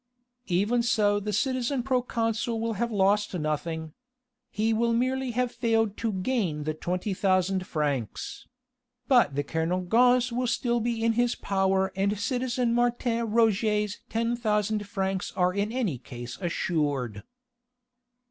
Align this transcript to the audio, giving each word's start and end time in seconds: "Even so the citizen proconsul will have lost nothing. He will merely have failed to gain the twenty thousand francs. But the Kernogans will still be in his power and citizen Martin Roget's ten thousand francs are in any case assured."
"Even 0.47 0.81
so 0.81 1.19
the 1.19 1.31
citizen 1.31 1.83
proconsul 1.83 2.59
will 2.59 2.73
have 2.73 2.91
lost 2.91 3.35
nothing. 3.35 3.93
He 4.49 4.73
will 4.73 4.93
merely 4.93 5.29
have 5.37 5.51
failed 5.51 5.95
to 5.97 6.11
gain 6.11 6.63
the 6.63 6.73
twenty 6.73 7.13
thousand 7.13 7.67
francs. 7.67 8.47
But 9.07 9.35
the 9.35 9.43
Kernogans 9.43 10.31
will 10.31 10.47
still 10.47 10.79
be 10.79 11.03
in 11.03 11.13
his 11.13 11.35
power 11.35 11.93
and 11.95 12.17
citizen 12.19 12.73
Martin 12.73 13.29
Roget's 13.29 13.99
ten 14.09 14.35
thousand 14.35 14.87
francs 14.87 15.33
are 15.35 15.53
in 15.53 15.71
any 15.71 15.99
case 15.99 16.35
assured." 16.41 17.21